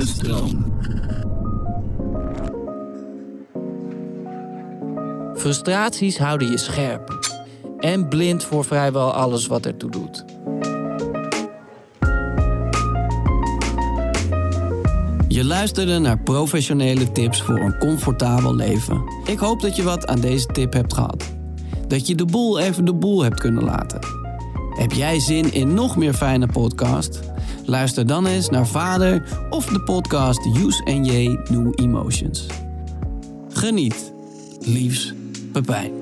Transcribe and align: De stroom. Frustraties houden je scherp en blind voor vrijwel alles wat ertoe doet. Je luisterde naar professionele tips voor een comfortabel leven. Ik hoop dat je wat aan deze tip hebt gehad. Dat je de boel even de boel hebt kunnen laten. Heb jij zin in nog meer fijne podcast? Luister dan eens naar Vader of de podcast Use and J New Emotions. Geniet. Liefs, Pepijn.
De 0.00 0.06
stroom. 0.06 0.74
Frustraties 5.36 6.18
houden 6.18 6.50
je 6.50 6.58
scherp 6.58 7.18
en 7.78 8.08
blind 8.08 8.44
voor 8.44 8.64
vrijwel 8.64 9.12
alles 9.12 9.46
wat 9.46 9.66
ertoe 9.66 9.90
doet. 9.90 10.24
Je 15.28 15.44
luisterde 15.44 15.98
naar 15.98 16.18
professionele 16.18 17.12
tips 17.12 17.42
voor 17.42 17.58
een 17.58 17.78
comfortabel 17.78 18.54
leven. 18.54 19.02
Ik 19.24 19.38
hoop 19.38 19.60
dat 19.60 19.76
je 19.76 19.82
wat 19.82 20.06
aan 20.06 20.20
deze 20.20 20.46
tip 20.46 20.72
hebt 20.72 20.94
gehad. 20.94 21.24
Dat 21.88 22.06
je 22.06 22.14
de 22.14 22.24
boel 22.24 22.58
even 22.58 22.84
de 22.84 22.94
boel 22.94 23.22
hebt 23.22 23.40
kunnen 23.40 23.64
laten. 23.64 24.00
Heb 24.70 24.92
jij 24.92 25.20
zin 25.20 25.52
in 25.52 25.74
nog 25.74 25.96
meer 25.96 26.14
fijne 26.14 26.46
podcast? 26.46 27.20
Luister 27.64 28.06
dan 28.06 28.26
eens 28.26 28.48
naar 28.48 28.66
Vader 28.66 29.22
of 29.50 29.66
de 29.66 29.80
podcast 29.80 30.46
Use 30.46 30.84
and 30.84 31.06
J 31.06 31.38
New 31.50 31.72
Emotions. 31.74 32.46
Geniet. 33.48 34.12
Liefs, 34.60 35.14
Pepijn. 35.52 35.92